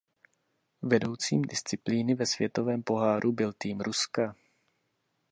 Vedoucím 0.81 1.41
disciplíny 1.41 2.15
ve 2.15 2.25
světovém 2.25 2.83
poháru 2.83 3.31
byl 3.31 3.53
tým 3.53 3.79
Ruska. 3.81 4.35